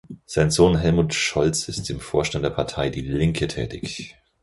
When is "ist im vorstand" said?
1.69-2.43